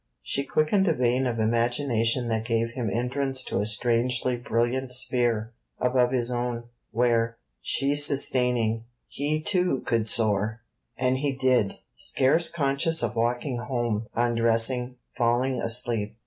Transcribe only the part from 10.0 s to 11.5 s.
soar; and he